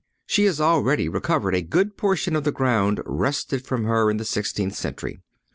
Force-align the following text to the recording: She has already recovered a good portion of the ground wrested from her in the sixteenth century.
She 0.25 0.45
has 0.45 0.59
already 0.59 1.07
recovered 1.07 1.53
a 1.53 1.61
good 1.61 1.95
portion 1.95 2.35
of 2.35 2.43
the 2.43 2.51
ground 2.51 3.01
wrested 3.05 3.63
from 3.67 3.83
her 3.83 4.09
in 4.09 4.17
the 4.17 4.25
sixteenth 4.25 4.73
century. 4.73 5.19